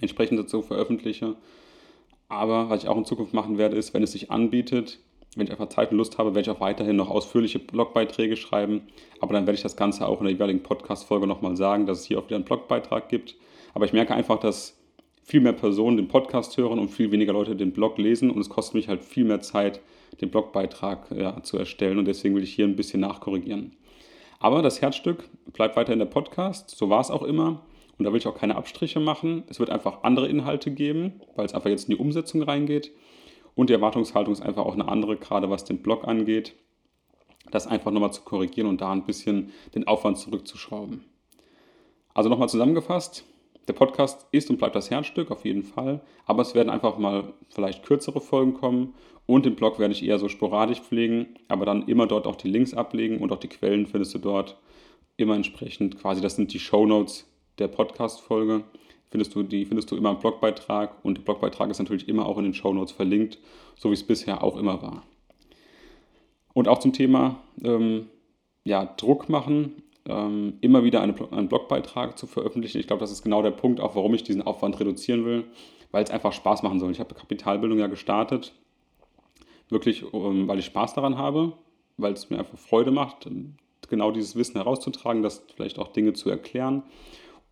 entsprechend 0.00 0.38
dazu 0.38 0.62
veröffentliche. 0.62 1.36
Aber 2.28 2.68
was 2.68 2.82
ich 2.82 2.88
auch 2.88 2.98
in 2.98 3.04
Zukunft 3.04 3.32
machen 3.32 3.58
werde, 3.58 3.76
ist, 3.76 3.94
wenn 3.94 4.02
es 4.02 4.12
sich 4.12 4.30
anbietet, 4.30 5.00
wenn 5.36 5.46
ich 5.46 5.52
einfach 5.52 5.68
Zeit 5.68 5.90
und 5.90 5.98
Lust 5.98 6.18
habe, 6.18 6.34
werde 6.34 6.50
ich 6.50 6.56
auch 6.56 6.60
weiterhin 6.60 6.96
noch 6.96 7.10
ausführliche 7.10 7.58
Blogbeiträge 7.58 8.36
schreiben. 8.36 8.82
Aber 9.20 9.32
dann 9.32 9.46
werde 9.46 9.56
ich 9.56 9.62
das 9.62 9.76
Ganze 9.76 10.06
auch 10.06 10.20
in 10.20 10.24
der 10.24 10.32
jeweiligen 10.34 10.62
Podcast-Folge 10.62 11.26
nochmal 11.26 11.56
sagen, 11.56 11.86
dass 11.86 12.00
es 12.00 12.06
hier 12.06 12.18
auch 12.18 12.26
wieder 12.26 12.36
einen 12.36 12.44
Blogbeitrag 12.44 13.08
gibt. 13.08 13.36
Aber 13.74 13.84
ich 13.84 13.92
merke 13.92 14.14
einfach, 14.14 14.38
dass 14.38 14.78
viel 15.22 15.40
mehr 15.40 15.52
Personen 15.52 15.96
den 15.96 16.08
Podcast 16.08 16.56
hören 16.56 16.78
und 16.78 16.88
viel 16.88 17.10
weniger 17.10 17.32
Leute 17.32 17.56
den 17.56 17.72
Blog 17.72 17.98
lesen. 17.98 18.30
Und 18.30 18.40
es 18.40 18.48
kostet 18.48 18.74
mich 18.74 18.88
halt 18.88 19.02
viel 19.02 19.24
mehr 19.24 19.40
Zeit, 19.40 19.80
den 20.20 20.30
Blogbeitrag 20.30 21.10
ja, 21.10 21.42
zu 21.42 21.58
erstellen. 21.58 21.98
Und 21.98 22.04
deswegen 22.04 22.34
will 22.34 22.42
ich 22.44 22.54
hier 22.54 22.66
ein 22.66 22.76
bisschen 22.76 23.00
nachkorrigieren. 23.00 23.72
Aber 24.38 24.62
das 24.62 24.82
Herzstück 24.82 25.28
bleibt 25.52 25.76
weiter 25.76 25.92
in 25.92 25.98
der 25.98 26.06
Podcast. 26.06 26.70
So 26.70 26.90
war 26.90 27.00
es 27.00 27.10
auch 27.10 27.22
immer. 27.22 27.62
Und 27.98 28.04
da 28.04 28.12
will 28.12 28.18
ich 28.18 28.26
auch 28.26 28.36
keine 28.36 28.56
Abstriche 28.56 29.00
machen. 29.00 29.44
Es 29.48 29.58
wird 29.58 29.70
einfach 29.70 30.02
andere 30.02 30.28
Inhalte 30.28 30.70
geben, 30.70 31.20
weil 31.36 31.46
es 31.46 31.54
einfach 31.54 31.70
jetzt 31.70 31.88
in 31.88 31.96
die 31.96 32.00
Umsetzung 32.00 32.42
reingeht. 32.42 32.90
Und 33.54 33.70
die 33.70 33.74
Erwartungshaltung 33.74 34.32
ist 34.32 34.42
einfach 34.42 34.64
auch 34.64 34.74
eine 34.74 34.88
andere, 34.88 35.16
gerade 35.16 35.50
was 35.50 35.64
den 35.64 35.82
Blog 35.82 36.06
angeht. 36.06 36.54
Das 37.50 37.66
einfach 37.66 37.90
nochmal 37.90 38.12
zu 38.12 38.22
korrigieren 38.22 38.68
und 38.68 38.80
da 38.80 38.90
ein 38.90 39.04
bisschen 39.04 39.52
den 39.74 39.86
Aufwand 39.86 40.18
zurückzuschrauben. 40.18 41.04
Also 42.14 42.30
nochmal 42.30 42.48
zusammengefasst, 42.48 43.24
der 43.66 43.72
Podcast 43.72 44.26
ist 44.30 44.50
und 44.50 44.58
bleibt 44.58 44.76
das 44.76 44.90
Herzstück 44.90 45.30
auf 45.30 45.44
jeden 45.44 45.62
Fall, 45.62 46.00
aber 46.26 46.42
es 46.42 46.54
werden 46.54 46.70
einfach 46.70 46.98
mal 46.98 47.32
vielleicht 47.48 47.84
kürzere 47.84 48.20
Folgen 48.20 48.54
kommen 48.54 48.94
und 49.26 49.46
den 49.46 49.56
Blog 49.56 49.78
werde 49.78 49.94
ich 49.94 50.04
eher 50.04 50.18
so 50.18 50.28
sporadisch 50.28 50.80
pflegen, 50.80 51.34
aber 51.48 51.64
dann 51.64 51.88
immer 51.88 52.06
dort 52.06 52.26
auch 52.26 52.36
die 52.36 52.48
Links 52.48 52.74
ablegen 52.74 53.18
und 53.18 53.32
auch 53.32 53.38
die 53.38 53.48
Quellen 53.48 53.86
findest 53.86 54.14
du 54.14 54.18
dort 54.18 54.58
immer 55.16 55.34
entsprechend 55.34 55.98
quasi, 55.98 56.20
das 56.20 56.36
sind 56.36 56.52
die 56.52 56.58
Show 56.58 56.86
Notes 56.86 57.26
der 57.58 57.68
Podcast-Folge 57.68 58.64
findest 59.14 59.32
du, 59.36 59.44
die 59.44 59.64
findest 59.64 59.92
du 59.92 59.96
immer 59.96 60.10
im 60.10 60.18
Blogbeitrag 60.18 60.96
und 61.04 61.18
der 61.18 61.22
Blogbeitrag 61.22 61.70
ist 61.70 61.78
natürlich 61.78 62.08
immer 62.08 62.26
auch 62.26 62.36
in 62.36 62.42
den 62.42 62.52
Shownotes 62.52 62.90
verlinkt, 62.90 63.38
so 63.76 63.90
wie 63.90 63.94
es 63.94 64.02
bisher 64.02 64.42
auch 64.42 64.56
immer 64.56 64.82
war. 64.82 65.04
Und 66.52 66.66
auch 66.66 66.80
zum 66.80 66.92
Thema 66.92 67.38
ähm, 67.62 68.08
ja, 68.64 68.92
Druck 68.96 69.28
machen, 69.28 69.84
ähm, 70.08 70.54
immer 70.62 70.82
wieder 70.82 71.00
eine, 71.00 71.14
einen 71.30 71.46
Blogbeitrag 71.46 72.18
zu 72.18 72.26
veröffentlichen. 72.26 72.80
Ich 72.80 72.88
glaube, 72.88 72.98
das 72.98 73.12
ist 73.12 73.22
genau 73.22 73.40
der 73.40 73.52
Punkt, 73.52 73.78
auch 73.78 73.94
warum 73.94 74.14
ich 74.14 74.24
diesen 74.24 74.42
Aufwand 74.42 74.80
reduzieren 74.80 75.24
will, 75.24 75.44
weil 75.92 76.02
es 76.02 76.10
einfach 76.10 76.32
Spaß 76.32 76.64
machen 76.64 76.80
soll. 76.80 76.90
Ich 76.90 76.98
habe 76.98 77.14
Kapitalbildung 77.14 77.78
ja 77.78 77.86
gestartet, 77.86 78.52
wirklich, 79.68 80.02
ähm, 80.12 80.48
weil 80.48 80.58
ich 80.58 80.64
Spaß 80.64 80.94
daran 80.94 81.18
habe, 81.18 81.52
weil 81.98 82.14
es 82.14 82.30
mir 82.30 82.40
einfach 82.40 82.58
Freude 82.58 82.90
macht, 82.90 83.28
genau 83.88 84.10
dieses 84.10 84.34
Wissen 84.34 84.56
herauszutragen, 84.56 85.22
das 85.22 85.44
vielleicht 85.54 85.78
auch 85.78 85.92
Dinge 85.92 86.14
zu 86.14 86.30
erklären 86.30 86.82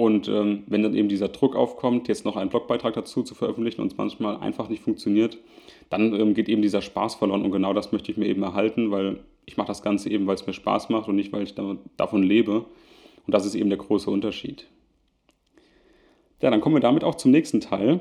und 0.03 0.27
ähm, 0.27 0.65
wenn 0.67 0.83
dann 0.83 0.97
eben 0.97 1.09
dieser 1.09 1.29
Druck 1.29 1.55
aufkommt, 1.55 2.09
jetzt 2.09 2.25
noch 2.25 2.35
einen 2.35 2.51
Blogbeitrag 2.51 2.93
dazu 2.93 3.23
zu 3.23 3.37
veröffentlichen 3.37 3.81
und 3.83 3.93
es 3.93 3.97
manchmal 3.97 4.37
einfach 4.39 4.69
nicht 4.69 4.83
funktioniert, 4.83 5.39
dann 5.91 6.13
ähm, 6.13 6.35
geht 6.35 6.49
eben 6.49 6.61
dieser 6.61 6.83
Spaß 6.83 7.15
verloren. 7.15 7.43
Und 7.43 7.53
genau 7.53 7.73
das 7.73 7.93
möchte 7.93 8.11
ich 8.11 8.19
mir 8.19 8.27
eben 8.27 8.43
erhalten, 8.43 8.91
weil 8.91 9.21
ich 9.47 9.57
mache 9.57 9.69
das 9.69 9.81
Ganze 9.81 10.11
eben, 10.11 10.27
weil 10.27 10.35
es 10.35 10.45
mir 10.45 10.55
Spaß 10.55 10.89
macht 10.89 11.07
und 11.09 11.15
nicht, 11.15 11.33
weil 11.33 11.45
ich 11.45 11.55
da, 11.55 11.77
davon 11.97 12.25
lebe. 12.25 12.65
Und 13.27 13.33
das 13.33 13.47
ist 13.47 13.55
eben 13.55 13.69
der 13.69 13.79
große 13.79 14.11
Unterschied. 14.11 14.67
Ja, 16.41 16.51
dann 16.51 16.61
kommen 16.61 16.75
wir 16.75 16.81
damit 16.81 17.05
auch 17.05 17.15
zum 17.15 17.31
nächsten 17.31 17.61
Teil. 17.61 18.01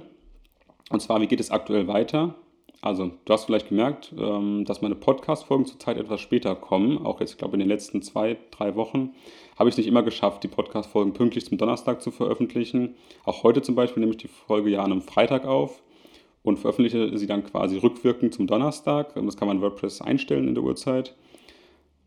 Und 0.90 1.04
zwar, 1.04 1.22
wie 1.22 1.28
geht 1.28 1.40
es 1.40 1.52
aktuell 1.52 1.88
weiter? 1.88 2.34
Also, 2.84 3.12
du 3.26 3.34
hast 3.34 3.46
vielleicht 3.46 3.70
gemerkt, 3.70 4.12
ähm, 4.18 4.66
dass 4.66 4.82
meine 4.82 4.96
Podcast-Folgen 4.96 5.66
zurzeit 5.66 5.98
etwas 5.98 6.20
später 6.20 6.56
kommen. 6.56 7.06
Auch 7.06 7.20
jetzt, 7.20 7.34
ich 7.34 7.38
glaube, 7.38 7.54
in 7.54 7.60
den 7.60 7.70
letzten 7.70 8.02
zwei, 8.02 8.38
drei 8.50 8.76
Wochen 8.76 9.12
habe 9.56 9.70
ich 9.70 9.74
es 9.74 9.78
nicht 9.78 9.88
immer 9.88 10.02
geschafft, 10.02 10.44
die 10.44 10.48
Podcast-Folgen 10.48 11.14
pünktlich 11.14 11.46
zum 11.46 11.60
Donnerstag 11.60 12.02
zu 12.02 12.10
veröffentlichen. 12.10 12.96
Auch 13.24 13.44
heute 13.44 13.62
zum 13.62 13.76
Beispiel 13.76 14.02
nehme 14.02 14.14
ich 14.14 14.18
die 14.18 14.28
Folge 14.28 14.72
ja 14.72 14.84
an 14.84 14.92
einem 14.92 15.04
Freitag 15.04 15.46
auf 15.46 15.84
und 16.42 16.58
veröffentliche 16.58 17.16
sie 17.20 17.28
dann 17.28 17.44
quasi 17.44 17.78
rückwirkend 17.78 18.34
zum 18.34 18.48
Donnerstag. 18.48 19.14
Das 19.14 19.38
kann 19.38 19.48
man 19.48 19.62
WordPress 19.62 20.02
einstellen 20.02 20.48
in 20.48 20.56
der 20.56 20.64
Uhrzeit. 20.64 21.16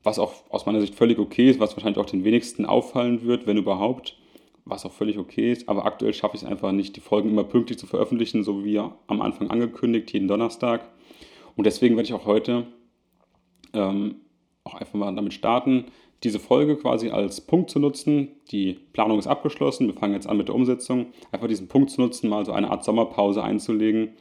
Was 0.02 0.18
auch 0.18 0.32
aus 0.50 0.66
meiner 0.66 0.80
Sicht 0.80 0.96
völlig 0.96 1.20
okay 1.20 1.50
ist, 1.50 1.60
was 1.60 1.76
wahrscheinlich 1.76 1.98
auch 1.98 2.10
den 2.10 2.24
wenigsten 2.24 2.66
auffallen 2.66 3.22
wird, 3.22 3.46
wenn 3.46 3.56
überhaupt 3.56 4.16
was 4.64 4.84
auch 4.84 4.92
völlig 4.92 5.18
okay 5.18 5.52
ist. 5.52 5.68
Aber 5.68 5.84
aktuell 5.86 6.14
schaffe 6.14 6.36
ich 6.36 6.42
es 6.42 6.48
einfach 6.48 6.72
nicht, 6.72 6.96
die 6.96 7.00
Folgen 7.00 7.30
immer 7.30 7.44
pünktlich 7.44 7.78
zu 7.78 7.86
veröffentlichen, 7.86 8.42
so 8.42 8.64
wie 8.64 8.78
am 8.78 9.20
Anfang 9.20 9.50
angekündigt, 9.50 10.12
jeden 10.12 10.28
Donnerstag. 10.28 10.88
Und 11.56 11.66
deswegen 11.66 11.96
werde 11.96 12.08
ich 12.08 12.14
auch 12.14 12.26
heute 12.26 12.66
ähm, 13.72 14.16
auch 14.64 14.74
einfach 14.74 14.94
mal 14.94 15.14
damit 15.14 15.34
starten, 15.34 15.86
diese 16.22 16.38
Folge 16.38 16.76
quasi 16.76 17.10
als 17.10 17.42
Punkt 17.42 17.70
zu 17.70 17.78
nutzen. 17.78 18.28
Die 18.50 18.72
Planung 18.92 19.18
ist 19.18 19.26
abgeschlossen, 19.26 19.86
wir 19.86 19.94
fangen 19.94 20.14
jetzt 20.14 20.26
an 20.26 20.38
mit 20.38 20.48
der 20.48 20.54
Umsetzung. 20.54 21.06
Einfach 21.32 21.48
diesen 21.48 21.68
Punkt 21.68 21.90
zu 21.90 22.00
nutzen, 22.00 22.30
mal 22.30 22.46
so 22.46 22.52
eine 22.52 22.70
Art 22.70 22.82
Sommerpause 22.82 23.42
einzulegen. 23.42 24.14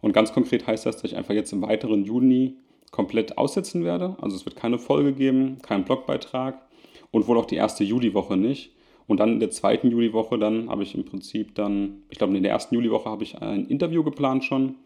Und 0.00 0.12
ganz 0.12 0.32
konkret 0.32 0.66
heißt 0.66 0.86
das, 0.86 0.96
dass 0.96 1.10
ich 1.10 1.16
einfach 1.16 1.34
jetzt 1.34 1.52
im 1.52 1.62
weiteren 1.62 2.04
Juni 2.04 2.56
komplett 2.90 3.36
aussetzen 3.36 3.84
werde. 3.84 4.16
Also 4.20 4.36
es 4.36 4.46
wird 4.46 4.56
keine 4.56 4.78
Folge 4.78 5.12
geben, 5.12 5.58
keinen 5.60 5.84
Blogbeitrag 5.84 6.62
und 7.10 7.26
wohl 7.26 7.38
auch 7.38 7.46
die 7.46 7.56
erste 7.56 7.84
Juliwoche 7.84 8.36
nicht. 8.36 8.73
Und 9.06 9.20
dann 9.20 9.34
in 9.34 9.40
der 9.40 9.50
zweiten 9.50 9.90
Juliwoche, 9.90 10.38
dann 10.38 10.70
habe 10.70 10.82
ich 10.82 10.94
im 10.94 11.04
Prinzip 11.04 11.54
dann, 11.54 12.02
ich 12.08 12.18
glaube 12.18 12.36
in 12.36 12.42
der 12.42 12.52
ersten 12.52 12.74
Juliwoche 12.74 13.10
habe 13.10 13.22
ich 13.22 13.40
ein 13.40 13.66
Interview 13.66 14.02
geplant 14.02 14.44
schon. 14.44 14.76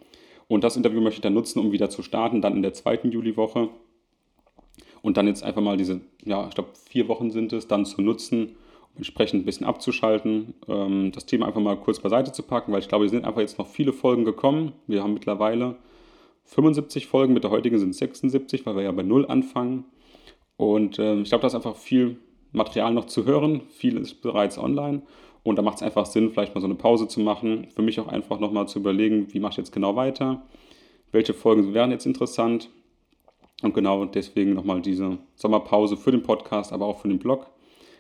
Und 0.49 0.65
das 0.65 0.77
Interview 0.77 1.01
möchte 1.01 1.19
ich 1.19 1.23
dann 1.23 1.35
nutzen, 1.35 1.61
um 1.61 1.73
wieder 1.73 1.91
zu 1.91 2.03
starten, 2.03 2.41
dann 2.41 2.57
in 2.57 2.63
der 2.63 2.73
zweiten 2.73 3.11
Juliwoche. 3.11 3.69
Und 5.03 5.17
dann 5.17 5.27
jetzt 5.27 5.45
einfach 5.45 5.63
mal 5.63 5.77
diese, 5.77 6.01
ja, 6.25 6.49
ich 6.49 6.55
glaube 6.55 6.71
vier 6.89 7.07
Wochen 7.07 7.31
sind 7.31 7.53
es, 7.53 7.69
dann 7.69 7.85
zu 7.85 8.03
nutzen, 8.03 8.57
um 8.93 8.97
entsprechend 8.97 9.43
ein 9.43 9.45
bisschen 9.45 9.67
abzuschalten, 9.67 10.55
ähm, 10.67 11.13
das 11.13 11.27
Thema 11.27 11.47
einfach 11.47 11.61
mal 11.61 11.77
kurz 11.77 12.01
beiseite 12.01 12.33
zu 12.33 12.43
packen, 12.43 12.73
weil 12.73 12.81
ich 12.81 12.89
glaube, 12.89 13.05
es 13.05 13.13
sind 13.13 13.25
einfach 13.25 13.41
jetzt 13.41 13.59
noch 13.59 13.69
viele 13.69 13.93
Folgen 13.93 14.25
gekommen. 14.25 14.73
Wir 14.87 15.03
haben 15.03 15.15
mittlerweile 15.15 15.77
75 16.47 17.07
Folgen, 17.07 17.35
mit 17.35 17.45
der 17.45 17.51
heutigen 17.51 17.79
sind 17.79 17.91
es 17.91 17.99
76, 17.99 18.67
weil 18.67 18.75
wir 18.75 18.83
ja 18.83 18.93
bei 18.93 19.03
Null 19.03 19.27
anfangen. 19.27 19.85
Und 20.57 20.99
äh, 20.99 21.21
ich 21.21 21.29
glaube, 21.29 21.43
da 21.43 21.47
ist 21.47 21.55
einfach 21.55 21.77
viel 21.77 22.19
Material 22.53 22.93
noch 22.93 23.07
zu 23.07 23.25
hören. 23.25 23.63
Viel 23.69 23.97
ist 23.97 24.23
bereits 24.23 24.59
online. 24.59 25.03
Und 25.43 25.57
da 25.57 25.63
macht 25.63 25.77
es 25.77 25.83
einfach 25.83 26.07
Sinn, 26.07 26.31
vielleicht 26.31 26.55
mal 26.55 26.61
so 26.61 26.67
eine 26.67 26.75
Pause 26.75 27.09
zu 27.09 27.21
machen. 27.21 27.69
Für 27.75 27.83
mich 27.83 28.01
auch 28.01 28.09
einfach 28.09 28.39
nochmal 28.41 28.69
zu 28.69 28.79
überlegen, 28.79 29.33
wie 29.33 29.41
mache 29.41 29.53
ich 29.53 29.57
jetzt 29.57 29.73
genau 29.73 29.97
weiter? 29.97 30.43
Welche 31.13 31.35
Folgen 31.35 31.75
wären 31.75 31.91
jetzt 31.91 32.07
interessant? 32.07 32.69
Und 33.63 33.75
genau 33.75 34.05
deswegen 34.05 34.55
nochmal 34.55 34.83
diese 34.83 35.19
Sommerpause 35.35 35.97
für 35.97 36.11
den 36.11 36.23
Podcast, 36.23 36.73
aber 36.73 36.87
auch 36.87 36.99
für 36.99 37.09
den 37.09 37.19
Blog. 37.19 37.47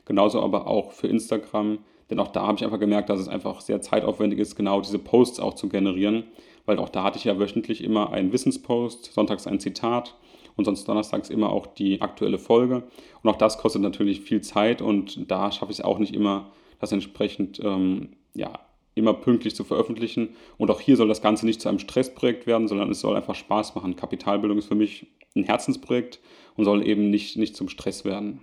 Genauso 0.04 0.42
aber 0.42 0.66
auch 0.66 0.92
für 0.92 1.08
Instagram. 1.08 1.78
Denn 2.10 2.20
auch 2.20 2.28
da 2.28 2.46
habe 2.46 2.56
ich 2.56 2.64
einfach 2.64 2.78
gemerkt, 2.78 3.10
dass 3.10 3.20
es 3.20 3.28
einfach 3.28 3.60
sehr 3.60 3.80
zeitaufwendig 3.82 4.38
ist, 4.38 4.56
genau 4.56 4.80
diese 4.80 4.98
Posts 4.98 5.40
auch 5.40 5.54
zu 5.54 5.68
generieren. 5.68 6.24
Weil 6.64 6.78
auch 6.78 6.88
da 6.88 7.02
hatte 7.02 7.18
ich 7.18 7.24
ja 7.24 7.38
wöchentlich 7.38 7.82
immer 7.82 8.12
einen 8.12 8.32
Wissenspost, 8.32 9.12
sonntags 9.12 9.46
ein 9.46 9.60
Zitat 9.60 10.14
und 10.58 10.64
sonst 10.64 10.86
donnerstags 10.86 11.30
immer 11.30 11.50
auch 11.50 11.66
die 11.66 12.02
aktuelle 12.02 12.38
Folge. 12.38 12.82
Und 13.22 13.30
auch 13.30 13.36
das 13.36 13.58
kostet 13.58 13.80
natürlich 13.80 14.20
viel 14.20 14.40
Zeit 14.42 14.82
und 14.82 15.30
da 15.30 15.50
schaffe 15.52 15.70
ich 15.70 15.78
es 15.78 15.84
auch 15.84 15.98
nicht 15.98 16.14
immer, 16.14 16.50
das 16.80 16.92
entsprechend 16.92 17.60
ähm, 17.64 18.10
ja, 18.34 18.58
immer 18.96 19.14
pünktlich 19.14 19.54
zu 19.54 19.62
veröffentlichen. 19.62 20.30
Und 20.58 20.70
auch 20.70 20.80
hier 20.80 20.96
soll 20.96 21.08
das 21.08 21.22
Ganze 21.22 21.46
nicht 21.46 21.60
zu 21.60 21.68
einem 21.68 21.78
Stressprojekt 21.78 22.46
werden, 22.46 22.66
sondern 22.66 22.90
es 22.90 23.00
soll 23.00 23.16
einfach 23.16 23.36
Spaß 23.36 23.76
machen. 23.76 23.94
Kapitalbildung 23.94 24.58
ist 24.58 24.66
für 24.66 24.74
mich 24.74 25.06
ein 25.36 25.44
Herzensprojekt 25.44 26.18
und 26.56 26.64
soll 26.64 26.86
eben 26.86 27.08
nicht, 27.08 27.36
nicht 27.36 27.56
zum 27.56 27.68
Stress 27.68 28.04
werden. 28.04 28.40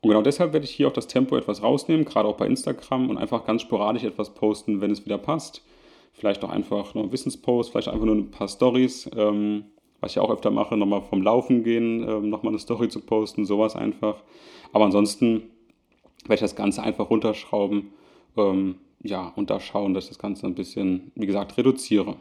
Und 0.00 0.10
genau 0.10 0.22
deshalb 0.22 0.52
werde 0.52 0.66
ich 0.66 0.70
hier 0.70 0.86
auch 0.86 0.92
das 0.92 1.08
Tempo 1.08 1.34
etwas 1.36 1.62
rausnehmen, 1.62 2.04
gerade 2.04 2.28
auch 2.28 2.36
bei 2.36 2.46
Instagram 2.46 3.08
und 3.08 3.16
einfach 3.16 3.46
ganz 3.46 3.62
sporadisch 3.62 4.04
etwas 4.04 4.34
posten, 4.34 4.82
wenn 4.82 4.90
es 4.90 5.04
wieder 5.04 5.18
passt. 5.18 5.64
Vielleicht 6.12 6.44
auch 6.44 6.50
einfach 6.50 6.94
nur 6.94 7.04
ein 7.04 7.12
Wissenspost, 7.12 7.70
vielleicht 7.70 7.88
einfach 7.88 8.04
nur 8.04 8.14
ein 8.14 8.30
paar 8.30 8.48
Stories. 8.48 9.10
Ähm, 9.16 9.64
was 10.00 10.12
ich 10.12 10.18
auch 10.18 10.30
öfter 10.30 10.50
mache, 10.50 10.76
nochmal 10.76 11.02
vom 11.02 11.22
Laufen 11.22 11.64
gehen, 11.64 12.02
äh, 12.02 12.20
nochmal 12.20 12.52
eine 12.52 12.58
Story 12.58 12.88
zu 12.88 13.00
posten, 13.00 13.44
sowas 13.44 13.76
einfach. 13.76 14.22
Aber 14.72 14.84
ansonsten 14.84 15.42
werde 16.24 16.34
ich 16.34 16.40
das 16.40 16.56
Ganze 16.56 16.82
einfach 16.82 17.10
runterschrauben, 17.10 17.92
ähm, 18.36 18.76
ja, 19.02 19.32
und 19.36 19.50
da 19.50 19.60
schauen, 19.60 19.94
dass 19.94 20.04
ich 20.04 20.10
das 20.10 20.18
Ganze 20.18 20.46
ein 20.46 20.54
bisschen, 20.54 21.12
wie 21.14 21.26
gesagt, 21.26 21.56
reduziere. 21.56 22.16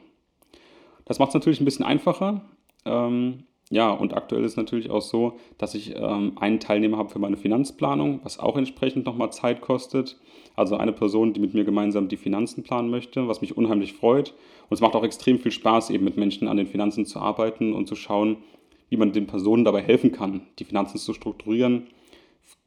Das 1.06 1.20
macht 1.20 1.30
es 1.30 1.34
natürlich 1.34 1.60
ein 1.60 1.66
bisschen 1.66 1.86
einfacher. 1.86 2.42
Ähm, 2.86 3.44
ja, 3.70 3.92
und 3.92 4.14
aktuell 4.14 4.46
ist 4.46 4.52
es 4.52 4.58
natürlich 4.58 4.90
auch 4.90 5.02
so, 5.02 5.40
dass 5.58 5.76
ich 5.76 5.94
ähm, 5.96 6.38
einen 6.38 6.60
Teilnehmer 6.60 6.98
habe 6.98 7.10
für 7.10 7.20
meine 7.20 7.36
Finanzplanung, 7.36 8.22
was 8.24 8.40
auch 8.40 8.56
entsprechend 8.56 9.06
nochmal 9.06 9.32
Zeit 9.32 9.60
kostet. 9.60 10.18
Also 10.56 10.78
eine 10.78 10.94
Person, 10.94 11.34
die 11.34 11.42
mit 11.42 11.54
mir 11.54 11.66
gemeinsam 11.66 12.08
die 12.08 12.18
Finanzen 12.18 12.64
planen 12.64 12.90
möchte, 12.90 13.28
was 13.28 13.42
mich 13.42 13.58
unheimlich 13.58 13.94
freut. 13.94 14.34
Und 14.70 14.76
es 14.76 14.82
macht 14.82 14.96
auch 14.96 15.04
extrem 15.04 15.40
viel 15.40 15.52
Spaß, 15.52 15.90
eben 15.90 16.06
mit 16.06 16.16
Menschen 16.16 16.48
an 16.48 16.58
den 16.58 16.68
Finanzen 16.68 17.06
zu 17.06 17.20
arbeiten 17.20 17.74
und 17.74 17.88
zu 17.88 17.96
schauen, 17.96 18.38
wie 18.90 18.98
man 18.98 19.12
den 19.12 19.28
Personen 19.28 19.66
dabei 19.66 19.82
helfen 19.82 20.14
kann, 20.14 20.42
die 20.60 20.64
Finanzen 20.64 20.98
zu 20.98 21.14
strukturieren, 21.14 21.88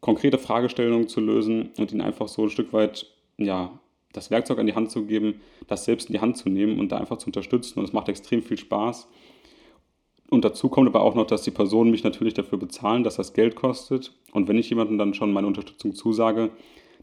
konkrete 0.01 0.37
Fragestellungen 0.37 1.09
zu 1.09 1.21
lösen 1.21 1.71
und 1.79 1.93
ihnen 1.93 2.03
einfach 2.03 2.29
so 2.29 2.43
ein 2.43 2.51
Stück 2.51 2.75
weit 2.75 3.07
ja, 3.39 3.79
das 4.13 4.31
Werkzeug 4.31 4.59
an 4.59 4.67
die 4.67 4.75
Hand 4.75 4.91
zu 4.91 5.07
geben, 5.07 5.41
das 5.67 5.85
selbst 5.87 6.09
in 6.09 6.13
die 6.13 6.21
Hand 6.21 6.37
zu 6.37 6.51
nehmen 6.51 6.79
und 6.79 6.93
da 6.93 6.99
einfach 6.99 7.19
zu 7.19 7.27
unterstützen. 7.27 7.79
Und 7.79 7.87
es 7.87 7.93
macht 7.93 8.09
extrem 8.09 8.43
viel 8.43 8.59
Spaß. 8.59 9.09
Und 10.31 10.45
dazu 10.45 10.69
kommt 10.69 10.89
aber 10.89 11.03
auch 11.03 11.17
noch, 11.17 11.27
dass 11.27 11.43
die 11.43 11.51
Personen 11.51 11.91
mich 11.91 12.05
natürlich 12.05 12.35
dafür 12.35 12.57
bezahlen, 12.57 13.03
dass 13.03 13.17
das 13.17 13.33
Geld 13.33 13.57
kostet. 13.57 14.13
Und 14.33 14.49
wenn 14.49 14.57
ich 14.57 14.71
jemandem 14.71 14.97
dann 14.97 15.13
schon 15.13 15.33
meine 15.33 15.49
Unterstützung 15.49 15.93
zusage, 15.93 16.51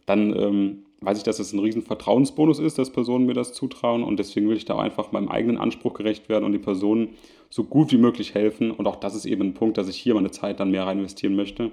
dann 0.05 0.33
ähm, 0.33 0.85
weiß 1.01 1.17
ich, 1.17 1.23
dass 1.25 1.39
es 1.39 1.51
ein 1.51 1.59
riesen 1.59 1.81
Vertrauensbonus 1.81 2.59
ist, 2.59 2.77
dass 2.77 2.91
Personen 2.91 3.25
mir 3.25 3.33
das 3.33 3.51
zutrauen. 3.51 4.03
Und 4.03 4.17
deswegen 4.17 4.47
will 4.47 4.55
ich 4.55 4.63
da 4.63 4.79
einfach 4.79 5.11
meinem 5.11 5.27
eigenen 5.27 5.57
Anspruch 5.57 5.93
gerecht 5.93 6.29
werden 6.29 6.45
und 6.45 6.53
die 6.53 6.57
Personen 6.57 7.09
so 7.49 7.65
gut 7.65 7.91
wie 7.91 7.97
möglich 7.97 8.33
helfen. 8.33 8.71
Und 8.71 8.87
auch 8.87 8.95
das 8.95 9.13
ist 9.13 9.25
eben 9.25 9.49
ein 9.49 9.53
Punkt, 9.53 9.77
dass 9.77 9.89
ich 9.89 9.97
hier 9.97 10.15
meine 10.15 10.31
Zeit 10.31 10.61
dann 10.61 10.71
mehr 10.71 10.85
rein 10.85 10.99
investieren 10.99 11.35
möchte, 11.35 11.71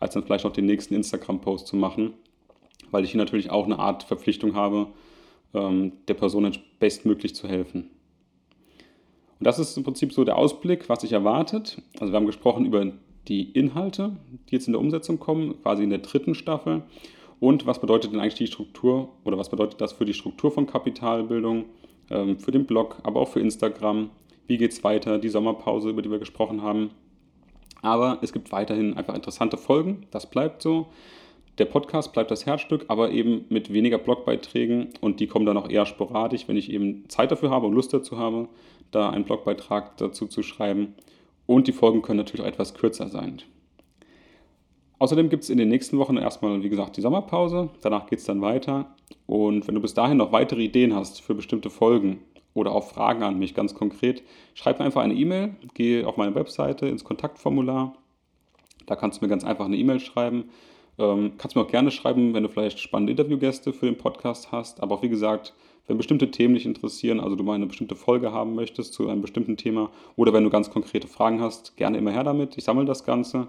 als 0.00 0.14
dann 0.14 0.24
vielleicht 0.24 0.44
noch 0.44 0.52
den 0.52 0.66
nächsten 0.66 0.94
Instagram-Post 0.94 1.68
zu 1.68 1.76
machen. 1.76 2.14
Weil 2.90 3.04
ich 3.04 3.12
hier 3.12 3.18
natürlich 3.18 3.50
auch 3.50 3.64
eine 3.64 3.78
Art 3.78 4.02
Verpflichtung 4.02 4.54
habe, 4.54 4.88
ähm, 5.54 5.92
der 6.08 6.14
Person 6.14 6.50
bestmöglich 6.80 7.36
zu 7.36 7.48
helfen. 7.48 7.90
Und 9.38 9.46
das 9.46 9.58
ist 9.58 9.76
im 9.76 9.84
Prinzip 9.84 10.12
so 10.12 10.24
der 10.24 10.36
Ausblick, 10.36 10.88
was 10.88 11.02
sich 11.02 11.12
erwartet. 11.12 11.82
Also 12.00 12.12
wir 12.12 12.16
haben 12.16 12.26
gesprochen 12.26 12.64
über 12.64 12.92
die 13.28 13.50
Inhalte, 13.50 14.16
die 14.48 14.54
jetzt 14.54 14.66
in 14.66 14.72
der 14.72 14.80
Umsetzung 14.80 15.18
kommen, 15.18 15.60
quasi 15.62 15.82
in 15.82 15.90
der 15.90 15.98
dritten 15.98 16.34
Staffel. 16.34 16.82
Und 17.38 17.66
was 17.66 17.80
bedeutet 17.80 18.12
denn 18.12 18.20
eigentlich 18.20 18.34
die 18.34 18.46
Struktur 18.46 19.10
oder 19.24 19.36
was 19.36 19.50
bedeutet 19.50 19.80
das 19.80 19.92
für 19.92 20.04
die 20.04 20.14
Struktur 20.14 20.50
von 20.50 20.66
Kapitalbildung, 20.66 21.66
ähm, 22.10 22.38
für 22.38 22.50
den 22.50 22.66
Blog, 22.66 22.98
aber 23.02 23.20
auch 23.20 23.28
für 23.28 23.40
Instagram? 23.40 24.10
Wie 24.46 24.56
geht 24.56 24.72
es 24.72 24.84
weiter? 24.84 25.18
Die 25.18 25.28
Sommerpause, 25.28 25.90
über 25.90 26.02
die 26.02 26.10
wir 26.10 26.18
gesprochen 26.18 26.62
haben. 26.62 26.90
Aber 27.82 28.18
es 28.22 28.32
gibt 28.32 28.52
weiterhin 28.52 28.96
einfach 28.96 29.14
interessante 29.14 29.58
Folgen, 29.58 30.06
das 30.10 30.30
bleibt 30.30 30.62
so. 30.62 30.86
Der 31.58 31.64
Podcast 31.64 32.12
bleibt 32.12 32.30
das 32.30 32.44
Herzstück, 32.44 32.84
aber 32.88 33.10
eben 33.10 33.46
mit 33.48 33.72
weniger 33.72 33.98
Blogbeiträgen 33.98 34.88
und 35.00 35.20
die 35.20 35.26
kommen 35.26 35.46
dann 35.46 35.56
auch 35.56 35.70
eher 35.70 35.86
sporadisch, 35.86 36.48
wenn 36.48 36.56
ich 36.56 36.70
eben 36.70 37.08
Zeit 37.08 37.30
dafür 37.30 37.50
habe 37.50 37.66
und 37.66 37.72
Lust 37.72 37.94
dazu 37.94 38.18
habe 38.18 38.48
da 38.90 39.10
einen 39.10 39.24
Blogbeitrag 39.24 39.96
dazu 39.96 40.26
zu 40.26 40.42
schreiben. 40.42 40.94
Und 41.46 41.68
die 41.68 41.72
Folgen 41.72 42.02
können 42.02 42.18
natürlich 42.18 42.44
auch 42.44 42.48
etwas 42.48 42.74
kürzer 42.74 43.08
sein. 43.08 43.42
Außerdem 44.98 45.28
gibt 45.28 45.44
es 45.44 45.50
in 45.50 45.58
den 45.58 45.68
nächsten 45.68 45.98
Wochen 45.98 46.16
erstmal, 46.16 46.62
wie 46.62 46.68
gesagt, 46.68 46.96
die 46.96 47.02
Sommerpause. 47.02 47.68
Danach 47.82 48.06
geht 48.06 48.18
es 48.18 48.24
dann 48.24 48.40
weiter. 48.40 48.94
Und 49.26 49.66
wenn 49.66 49.74
du 49.74 49.80
bis 49.80 49.94
dahin 49.94 50.16
noch 50.16 50.32
weitere 50.32 50.62
Ideen 50.62 50.94
hast 50.94 51.20
für 51.20 51.34
bestimmte 51.34 51.70
Folgen 51.70 52.20
oder 52.54 52.72
auch 52.72 52.84
Fragen 52.84 53.22
an 53.22 53.38
mich 53.38 53.54
ganz 53.54 53.74
konkret, 53.74 54.22
schreib 54.54 54.78
mir 54.78 54.86
einfach 54.86 55.02
eine 55.02 55.14
E-Mail, 55.14 55.54
geh 55.74 56.04
auf 56.04 56.16
meine 56.16 56.34
Webseite 56.34 56.86
ins 56.86 57.04
Kontaktformular. 57.04 57.94
Da 58.86 58.96
kannst 58.96 59.20
du 59.20 59.24
mir 59.24 59.28
ganz 59.28 59.44
einfach 59.44 59.66
eine 59.66 59.76
E-Mail 59.76 60.00
schreiben. 60.00 60.44
Ähm, 60.98 61.32
kannst 61.38 61.56
mir 61.56 61.62
auch 61.62 61.70
gerne 61.70 61.90
schreiben, 61.90 62.34
wenn 62.34 62.42
du 62.42 62.48
vielleicht 62.48 62.78
spannende 62.78 63.12
Interviewgäste 63.12 63.72
für 63.72 63.86
den 63.86 63.98
Podcast 63.98 64.52
hast. 64.52 64.82
Aber 64.82 64.96
auch 64.96 65.02
wie 65.02 65.08
gesagt, 65.08 65.54
wenn 65.86 65.96
bestimmte 65.96 66.30
Themen 66.30 66.54
dich 66.54 66.66
interessieren, 66.66 67.20
also 67.20 67.36
du 67.36 67.44
mal 67.44 67.54
eine 67.54 67.66
bestimmte 67.66 67.94
Folge 67.94 68.32
haben 68.32 68.54
möchtest 68.54 68.92
zu 68.92 69.08
einem 69.08 69.22
bestimmten 69.22 69.56
Thema 69.56 69.90
oder 70.16 70.32
wenn 70.32 70.42
du 70.42 70.50
ganz 70.50 70.70
konkrete 70.70 71.06
Fragen 71.06 71.40
hast, 71.40 71.76
gerne 71.76 71.98
immer 71.98 72.10
her 72.10 72.24
damit. 72.24 72.56
Ich 72.56 72.64
sammle 72.64 72.84
das 72.84 73.04
Ganze 73.04 73.46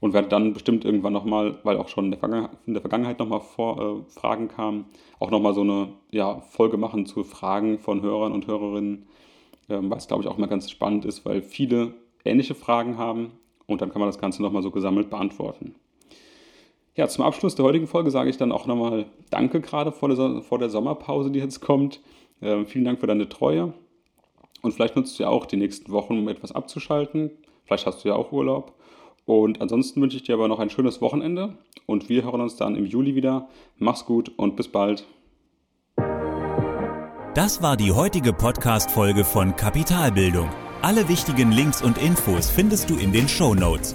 und 0.00 0.12
werde 0.12 0.28
dann 0.28 0.52
bestimmt 0.52 0.84
irgendwann 0.84 1.12
nochmal, 1.12 1.58
weil 1.64 1.76
auch 1.76 1.88
schon 1.88 2.06
in 2.06 2.10
der 2.12 2.20
Vergangenheit, 2.20 2.56
in 2.66 2.74
der 2.74 2.82
Vergangenheit 2.82 3.18
nochmal 3.18 3.40
äh, 3.40 4.10
Fragen 4.10 4.48
kamen, 4.48 4.84
auch 5.18 5.30
nochmal 5.30 5.54
so 5.54 5.62
eine 5.62 5.88
ja, 6.10 6.40
Folge 6.40 6.76
machen 6.76 7.06
zu 7.06 7.24
Fragen 7.24 7.78
von 7.78 8.02
Hörern 8.02 8.32
und 8.32 8.46
Hörerinnen, 8.46 9.06
äh, 9.68 9.78
was 9.80 10.06
glaube 10.06 10.22
ich 10.22 10.28
auch 10.28 10.38
mal 10.38 10.46
ganz 10.46 10.70
spannend 10.70 11.04
ist, 11.04 11.24
weil 11.24 11.42
viele 11.42 11.94
ähnliche 12.24 12.54
Fragen 12.54 12.96
haben 12.96 13.32
und 13.66 13.80
dann 13.80 13.90
kann 13.90 14.00
man 14.00 14.08
das 14.08 14.18
Ganze 14.18 14.42
nochmal 14.42 14.62
so 14.62 14.70
gesammelt 14.70 15.10
beantworten. 15.10 15.74
Ja, 16.94 17.08
zum 17.08 17.24
Abschluss 17.24 17.54
der 17.54 17.64
heutigen 17.64 17.86
Folge 17.86 18.10
sage 18.10 18.28
ich 18.28 18.36
dann 18.36 18.52
auch 18.52 18.66
nochmal 18.66 19.06
Danke 19.30 19.60
gerade 19.60 19.92
vor 19.92 20.08
der, 20.10 20.42
vor 20.42 20.58
der 20.58 20.68
Sommerpause, 20.68 21.30
die 21.30 21.38
jetzt 21.38 21.60
kommt. 21.60 22.00
Äh, 22.40 22.64
vielen 22.66 22.84
Dank 22.84 23.00
für 23.00 23.06
deine 23.06 23.28
Treue. 23.28 23.72
Und 24.60 24.72
vielleicht 24.72 24.94
nutzt 24.94 25.18
du 25.18 25.22
ja 25.22 25.30
auch 25.30 25.46
die 25.46 25.56
nächsten 25.56 25.90
Wochen, 25.90 26.18
um 26.18 26.28
etwas 26.28 26.52
abzuschalten. 26.52 27.30
Vielleicht 27.64 27.86
hast 27.86 28.04
du 28.04 28.08
ja 28.08 28.14
auch 28.14 28.30
Urlaub. 28.30 28.74
Und 29.24 29.60
ansonsten 29.60 30.02
wünsche 30.02 30.16
ich 30.16 30.24
dir 30.24 30.34
aber 30.34 30.48
noch 30.48 30.58
ein 30.58 30.70
schönes 30.70 31.00
Wochenende 31.00 31.56
und 31.86 32.08
wir 32.08 32.24
hören 32.24 32.40
uns 32.40 32.56
dann 32.56 32.76
im 32.76 32.86
Juli 32.86 33.14
wieder. 33.14 33.48
Mach's 33.78 34.04
gut 34.04 34.32
und 34.36 34.56
bis 34.56 34.68
bald. 34.68 35.06
Das 37.34 37.62
war 37.62 37.76
die 37.76 37.92
heutige 37.92 38.32
Podcast-Folge 38.32 39.24
von 39.24 39.56
Kapitalbildung. 39.56 40.50
Alle 40.82 41.08
wichtigen 41.08 41.52
Links 41.52 41.80
und 41.80 41.96
Infos 41.96 42.50
findest 42.50 42.90
du 42.90 42.96
in 42.96 43.12
den 43.12 43.28
Show 43.28 43.54
Notes. 43.54 43.94